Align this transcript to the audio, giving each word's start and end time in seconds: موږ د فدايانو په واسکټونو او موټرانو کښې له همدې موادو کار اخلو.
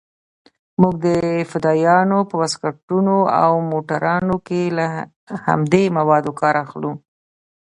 موږ 0.81 0.93
د 1.05 1.07
فدايانو 1.51 2.17
په 2.29 2.35
واسکټونو 2.41 3.15
او 3.43 3.51
موټرانو 3.71 4.35
کښې 4.47 4.63
له 4.77 4.85
همدې 5.45 5.83
موادو 5.97 6.31
کار 6.41 6.55
اخلو. 6.63 6.91